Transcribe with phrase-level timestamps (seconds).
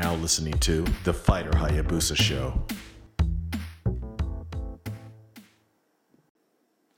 [0.00, 2.58] now listening to The Fighter Hayabusa Show.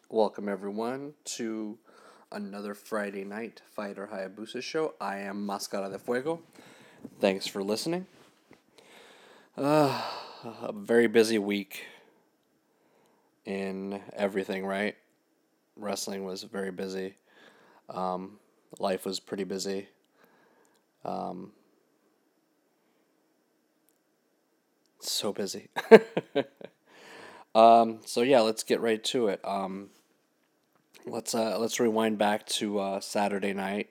[0.09, 1.79] Welcome, everyone, to
[2.31, 4.95] another Friday night Fighter Hayabusa show.
[5.01, 6.43] I am Mascara de Fuego.
[7.19, 8.07] Thanks for listening.
[9.57, 10.01] Uh,
[10.63, 11.87] a very busy week
[13.45, 14.95] in everything, right?
[15.75, 17.17] Wrestling was very busy.
[17.91, 18.39] Um,
[18.79, 19.89] life was pretty busy.
[21.05, 21.51] Um,
[25.11, 25.69] so busy.
[27.55, 29.41] um, so yeah, let's get right to it.
[29.45, 29.91] Um,
[31.07, 33.91] let's uh, let's rewind back to uh, Saturday night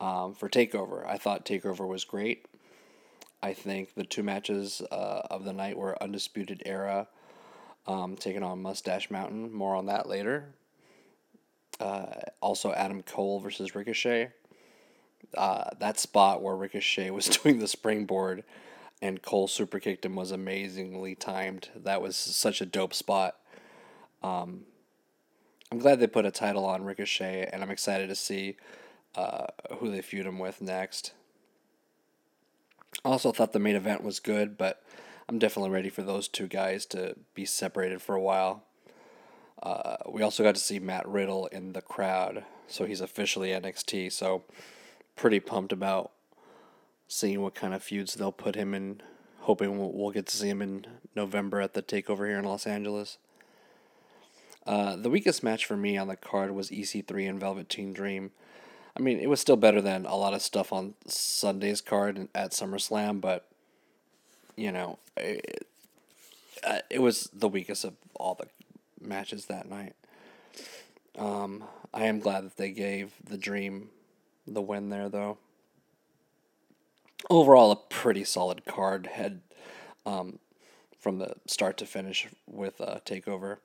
[0.00, 1.06] um, for Takeover.
[1.06, 2.46] I thought Takeover was great.
[3.42, 7.06] I think the two matches uh, of the night were Undisputed Era
[7.86, 9.52] um, taking on Mustache Mountain.
[9.52, 10.54] More on that later.
[11.78, 12.06] Uh,
[12.40, 14.30] also, Adam Cole versus Ricochet.
[15.36, 18.44] Uh, that spot where Ricochet was doing the springboard
[19.02, 21.68] and Cole super kicked him was amazingly timed.
[21.74, 23.36] That was such a dope spot.
[24.22, 24.62] Um,
[25.70, 28.56] I'm glad they put a title on Ricochet, and I'm excited to see
[29.14, 29.46] uh,
[29.78, 31.12] who they feud him with next.
[33.04, 34.82] Also, thought the main event was good, but
[35.28, 38.62] I'm definitely ready for those two guys to be separated for a while.
[39.62, 44.12] Uh, we also got to see Matt Riddle in the crowd, so he's officially NXT.
[44.12, 44.44] So,
[45.16, 46.12] pretty pumped about
[47.08, 49.00] seeing what kind of feuds they'll put him in.
[49.40, 52.66] Hoping we'll, we'll get to see him in November at the Takeover here in Los
[52.66, 53.18] Angeles.
[54.66, 58.32] Uh, the weakest match for me on the card was EC3 and Velveteen Dream.
[58.96, 62.50] I mean, it was still better than a lot of stuff on Sunday's card at
[62.50, 63.46] SummerSlam, but
[64.56, 65.66] you know, it,
[66.64, 68.48] uh, it was the weakest of all the
[69.00, 69.94] matches that night.
[71.18, 73.90] Um, I am glad that they gave the Dream
[74.46, 75.38] the win there, though.
[77.30, 79.06] Overall, a pretty solid card.
[79.06, 79.40] Had
[80.04, 80.38] um,
[80.98, 83.58] from the start to finish with uh, Takeover.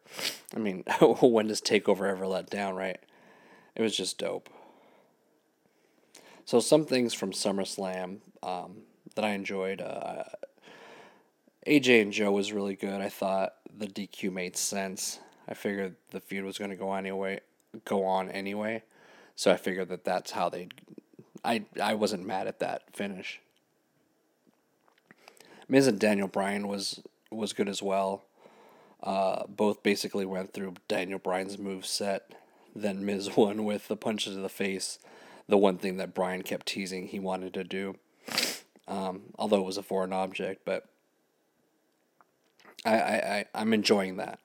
[0.55, 0.83] I mean,
[1.21, 2.99] when does Takeover ever let down, right?
[3.75, 4.49] It was just dope.
[6.45, 8.81] So some things from SummerSlam um,
[9.15, 9.81] that I enjoyed.
[9.81, 10.23] Uh,
[11.65, 13.01] AJ and Joe was really good.
[13.01, 15.19] I thought the DQ made sense.
[15.47, 17.41] I figured the feud was going to go anyway,
[17.85, 18.83] go on anyway.
[19.35, 20.69] So I figured that that's how they.
[21.43, 23.39] I I wasn't mad at that finish.
[25.67, 28.23] Miz and Daniel Bryan was was good as well.
[29.01, 32.33] Uh, both basically went through Daniel Bryan's move set.
[32.75, 34.99] Then Miz won with the punches to the face,
[35.47, 37.95] the one thing that Bryan kept teasing he wanted to do.
[38.87, 40.85] Um, although it was a foreign object, but
[42.85, 44.39] I, I, I I'm enjoying that.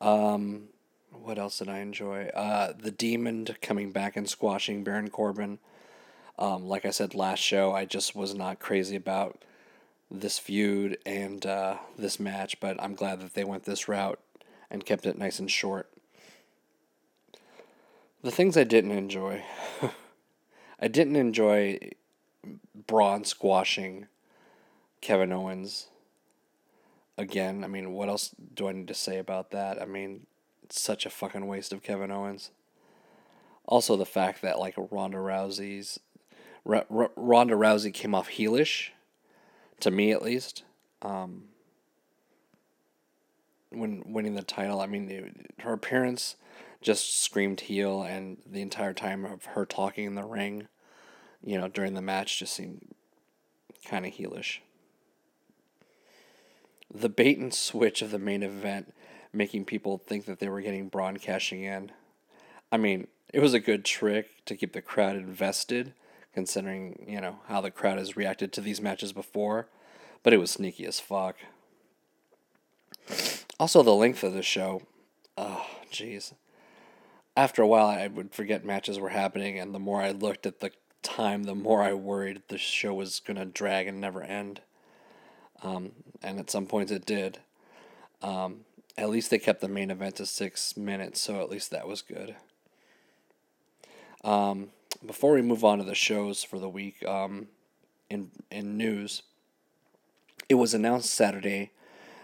[0.00, 0.64] Um,
[1.12, 2.26] what else did I enjoy?
[2.34, 5.58] Uh, the Demon coming back and squashing Baron Corbin.
[6.38, 9.42] Um, like I said last show, I just was not crazy about
[10.10, 14.18] this feud and uh, this match, but I'm glad that they went this route
[14.70, 15.88] and kept it nice and short.
[18.22, 19.44] The things I didn't enjoy,
[20.80, 21.78] I didn't enjoy
[22.86, 24.06] Braun squashing
[25.00, 25.88] Kevin Owens.
[27.18, 29.80] Again, I mean, what else do I need to say about that?
[29.80, 30.26] I mean,
[30.78, 32.50] such a fucking waste of Kevin Owens.
[33.64, 35.98] Also, the fact that like Ronda Rousey's
[36.66, 38.90] R- R- Ronda Rousey came off heelish
[39.80, 40.62] to me at least.
[41.02, 41.44] Um,
[43.70, 46.36] when winning the title, I mean, it, her appearance
[46.80, 50.68] just screamed heel, and the entire time of her talking in the ring,
[51.42, 52.94] you know, during the match just seemed
[53.84, 54.58] kind of heelish.
[56.92, 58.92] The bait and switch of the main event,
[59.32, 61.92] making people think that they were getting Braun cashing in.
[62.70, 65.94] I mean, it was a good trick to keep the crowd invested
[66.32, 69.68] considering, you know, how the crowd has reacted to these matches before,
[70.22, 71.36] but it was sneaky as fuck.
[73.60, 74.82] Also, the length of the show.
[75.36, 76.32] Oh, jeez.
[77.36, 80.60] After a while, I would forget matches were happening, and the more I looked at
[80.60, 80.70] the
[81.02, 84.60] time, the more I worried the show was going to drag and never end.
[85.62, 85.92] Um,
[86.22, 87.38] and at some points, it did.
[88.20, 88.64] Um,
[88.96, 92.02] at least they kept the main event to six minutes, so at least that was
[92.02, 92.36] good.
[94.24, 94.68] Um,
[95.04, 97.48] before we move on to the shows for the week, um,
[98.10, 99.22] in in news,
[100.48, 101.70] it was announced Saturday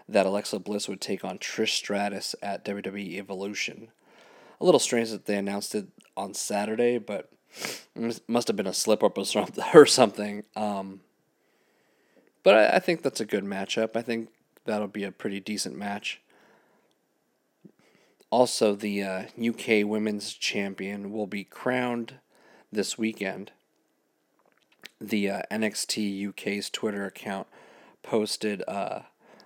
[0.08, 3.88] that Alexa Bliss would take on Trish Stratus at WWE Evolution.
[4.60, 5.86] A little strange that they announced it
[6.16, 7.30] on Saturday, but
[7.94, 9.18] it must have been a slip up
[9.74, 10.44] or something.
[10.56, 11.00] Um,
[12.42, 13.96] but I, I think that's a good matchup.
[13.96, 14.30] I think
[14.64, 16.20] that'll be a pretty decent match.
[18.30, 22.14] Also, the uh, UK Women's Champion will be crowned
[22.70, 23.52] this weekend.
[25.00, 27.46] the uh, NXT UK's Twitter account
[28.02, 29.00] posted uh,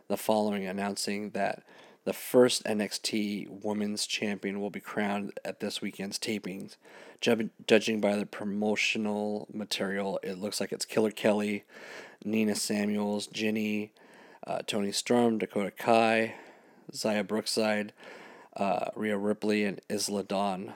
[0.08, 1.62] the following announcing that
[2.05, 6.76] the first NXT Women's Champion will be crowned at this weekend's tapings.
[7.20, 11.64] Ju- judging by the promotional material, it looks like it's Killer Kelly,
[12.25, 13.93] Nina Samuels, Jinny,
[14.46, 16.34] uh, Toni Storm, Dakota Kai,
[16.93, 17.93] Xia Brookside,
[18.56, 20.75] uh, Rhea Ripley, and Isla Dawn.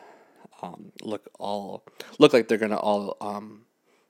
[0.62, 1.84] Um, look all
[2.19, 3.67] look like they're gonna all um,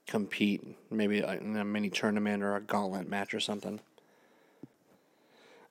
[0.07, 3.79] compete, maybe in a mini tournament or a gauntlet match or something.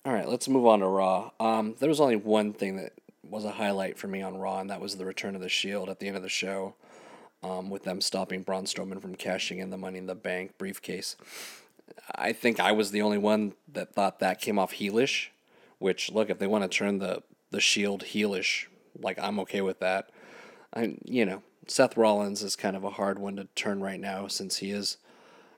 [0.04, 1.31] All right, let's move on to Raw.
[1.40, 2.93] Um, there was only one thing that
[3.28, 5.88] was a highlight for me on Raw, and that was the return of the Shield
[5.88, 6.75] at the end of the show,
[7.42, 11.16] um, with them stopping Braun Strowman from cashing in the Money in the Bank briefcase.
[12.14, 15.28] I think I was the only one that thought that came off heelish.
[15.78, 18.66] Which, look, if they want to turn the the Shield heelish,
[19.00, 20.10] like I'm okay with that.
[20.75, 24.26] I, you know, Seth Rollins is kind of a hard one to turn right now
[24.26, 24.98] since he is,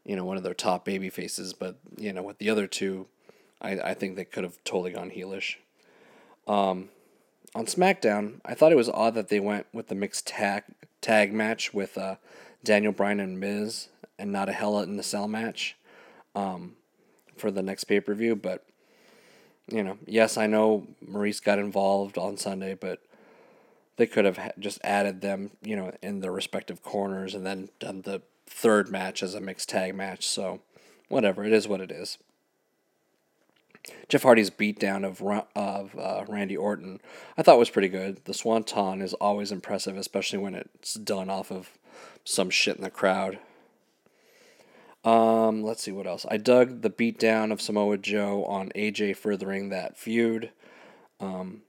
[0.05, 1.53] you know, one of their top baby faces.
[1.53, 3.07] But you know, with the other two
[3.61, 5.57] I, I think they could have totally gone heelish.
[6.47, 6.91] Um,
[7.55, 10.65] on SmackDown, I thought it was odd that they went with the mixed tag
[11.01, 12.17] tag match with uh,
[12.65, 13.89] Daniel Bryan and Miz,
[14.19, 15.77] and not a Hell in the Cell match
[16.35, 16.77] um,
[17.37, 18.37] for the next pay per view.
[18.37, 18.65] But
[19.69, 23.01] you know, yes, I know Maryse got involved on Sunday, but
[23.97, 28.03] they could have just added them, you know, in their respective corners, and then done
[28.03, 30.27] the third match as a mixed tag match.
[30.27, 30.61] So,
[31.09, 32.19] whatever, it is what it is.
[34.09, 35.23] Jeff Hardy's beatdown of
[35.55, 37.01] of uh, Randy Orton,
[37.37, 38.25] I thought was pretty good.
[38.25, 41.71] The Swanton is always impressive, especially when it's done off of
[42.25, 43.39] some shit in the crowd.
[45.05, 46.27] Um, let's see what else.
[46.31, 50.51] I dug the beatdown of Samoa Joe on AJ furthering that feud.
[51.21, 51.63] Um,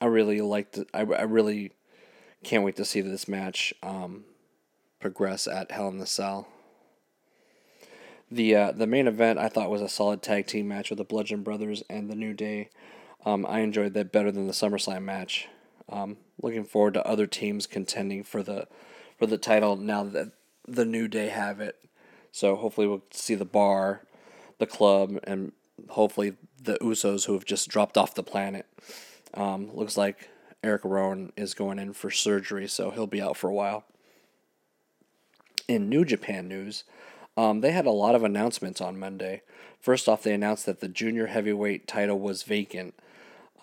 [0.00, 0.78] I really liked.
[0.94, 1.72] I, I really
[2.42, 4.24] can't wait to see this match um,
[5.00, 6.48] progress at Hell in the Cell.
[8.30, 11.04] The uh, the main event I thought was a solid tag team match with the
[11.04, 12.70] Bludgeon Brothers and the New Day.
[13.24, 15.48] Um, I enjoyed that better than the SummerSlam match.
[15.88, 18.68] Um, looking forward to other teams contending for the
[19.18, 20.32] for the title now that
[20.66, 21.76] the New Day have it.
[22.32, 24.02] So hopefully we'll see the bar,
[24.58, 25.52] the club, and
[25.88, 28.66] hopefully the Usos who have just dropped off the planet.
[29.34, 30.28] Um, looks like
[30.62, 33.84] Eric Rowan is going in for surgery, so he'll be out for a while.
[35.66, 36.84] In New Japan news,
[37.36, 39.42] um, they had a lot of announcements on Monday.
[39.80, 42.94] First off, they announced that the junior heavyweight title was vacant.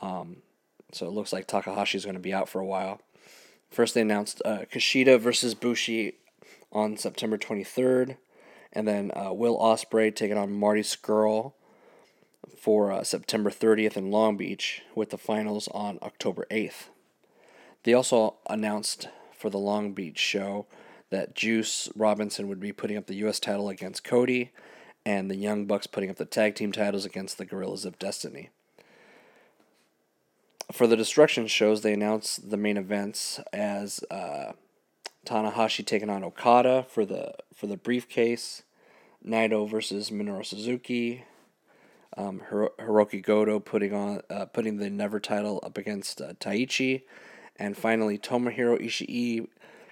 [0.02, 0.38] Um,
[0.92, 3.02] so it looks like Takahashi is going to be out for a while.
[3.70, 6.14] First, they announced uh, Kushida versus Bushi
[6.72, 8.16] on September 23rd,
[8.74, 11.54] and then uh, Will Ospreay taking on Marty Scurll
[12.58, 16.90] for uh, September 30th in Long Beach, with the finals on October 8th.
[17.84, 19.08] They also announced
[19.38, 20.66] for the Long Beach show
[21.12, 23.40] that Juice Robinson would be putting up the U.S.
[23.40, 24.52] title against Cody,
[25.06, 28.50] and the Young Bucks putting up the tag team titles against the Guerrillas of Destiny.
[30.72, 34.54] For the Destruction shows, they announced the main events as uh,
[35.25, 38.63] Tanahashi taking on Okada for the for the briefcase,
[39.25, 41.24] Naito versus Minoru Suzuki,
[42.18, 47.04] um, Hiro- Hiroki Goto putting on uh, putting the Never title up against uh, Taichi,
[47.57, 49.47] and finally Tomohiro Ishii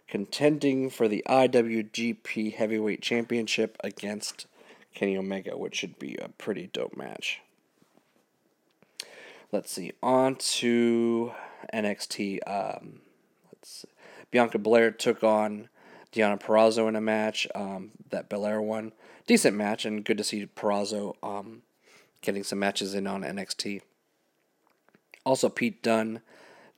[0.07, 4.45] contending for the IWGP Heavyweight Championship against
[4.93, 7.41] Kenny Omega, which should be a pretty dope match.
[9.51, 9.91] Let's see.
[10.01, 11.31] On to
[11.73, 12.39] NXT.
[12.47, 13.01] Um,
[13.51, 13.87] let's see.
[14.33, 15.69] Bianca Belair took on
[16.11, 18.91] Deonna Purrazzo in a match um, that Belair won.
[19.27, 21.61] Decent match, and good to see Purrazzo um,
[22.21, 23.81] getting some matches in on NXT.
[25.23, 26.21] Also, Pete Dunne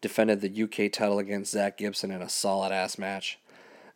[0.02, 3.40] defended the UK title against Zach Gibson in a solid ass match.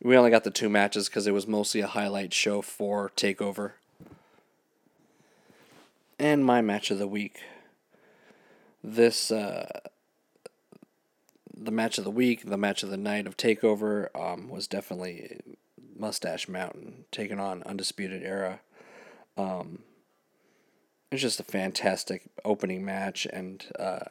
[0.01, 3.73] We only got the two matches because it was mostly a highlight show for TakeOver.
[6.17, 7.41] And my match of the week.
[8.81, 9.81] This, uh,
[11.61, 15.39] the match of the week, the match of the night of TakeOver um, was definitely
[15.97, 18.61] Mustache Mountain taking on Undisputed Era.
[19.37, 19.79] Um,
[21.11, 24.05] it's just a fantastic opening match, and uh,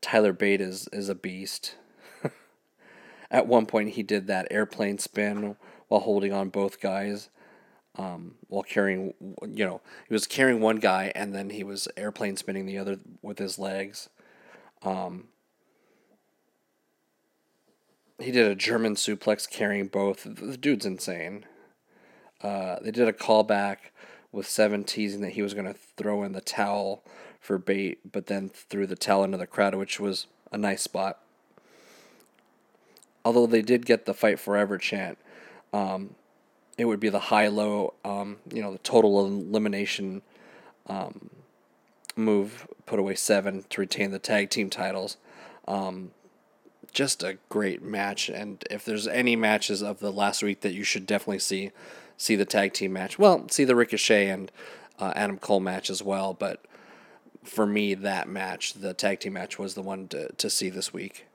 [0.00, 1.76] Tyler Bate is, is a beast.
[3.30, 5.56] At one point, he did that airplane spin
[5.88, 7.28] while holding on both guys,
[7.96, 12.36] um, while carrying, you know, he was carrying one guy and then he was airplane
[12.36, 14.08] spinning the other with his legs.
[14.82, 15.28] Um,
[18.18, 20.24] he did a German suplex carrying both.
[20.24, 21.46] The dude's insane.
[22.40, 23.76] Uh, they did a callback
[24.32, 27.04] with Seven teasing that he was going to throw in the towel
[27.40, 31.20] for bait, but then threw the towel into the crowd, which was a nice spot.
[33.24, 35.18] Although they did get the fight forever chant,
[35.72, 36.14] um,
[36.78, 40.22] it would be the high low, um, you know, the total elimination
[40.86, 41.30] um,
[42.16, 45.16] move, put away seven to retain the tag team titles.
[45.68, 46.10] Um,
[46.92, 50.84] just a great match, and if there's any matches of the last week that you
[50.84, 51.70] should definitely see,
[52.16, 53.18] see the tag team match.
[53.18, 54.52] Well, see the Ricochet and
[54.98, 56.64] uh, Adam Cole match as well, but
[57.42, 60.92] for me, that match, the tag team match, was the one to, to see this
[60.92, 61.26] week.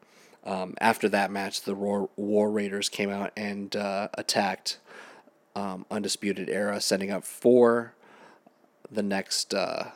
[0.45, 4.79] Um, after that match, the War, War Raiders came out and uh, attacked
[5.55, 7.93] um, Undisputed Era, setting up for
[8.89, 9.91] the next uh,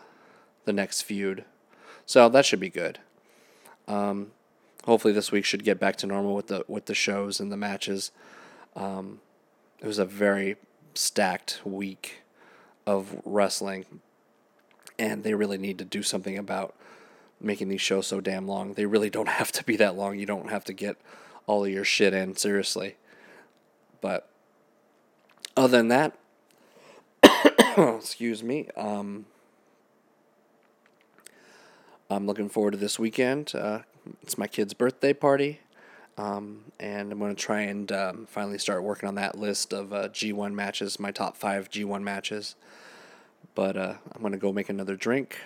[0.65, 1.45] the next feud.
[2.05, 2.99] So that should be good.
[3.87, 4.31] Um,
[4.85, 7.57] hopefully, this week should get back to normal with the with the shows and the
[7.57, 8.11] matches.
[8.75, 9.19] Um,
[9.79, 10.57] it was a very
[10.93, 12.21] stacked week
[12.85, 13.85] of wrestling,
[14.97, 16.75] and they really need to do something about
[17.39, 18.73] making these shows so damn long.
[18.73, 20.17] They really don't have to be that long.
[20.17, 20.97] You don't have to get
[21.47, 22.95] all of your shit in seriously.
[23.99, 24.29] But
[25.55, 26.17] other than that,
[27.77, 28.67] excuse me.
[28.75, 29.25] Um,
[32.09, 33.53] I'm looking forward to this weekend.
[33.55, 33.79] Uh,
[34.21, 35.59] it's my kid's birthday party.
[36.17, 39.93] Um, and I'm going to try and um, finally start working on that list of
[39.93, 42.55] uh, G1 matches, my top five G1 matches.
[43.55, 45.39] But uh, I'm going to go make another drink,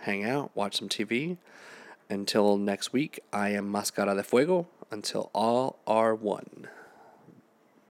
[0.00, 1.36] hang out, watch some TV.
[2.08, 4.66] Until next week, I am Mascara de Fuego.
[4.90, 6.68] Until all are one.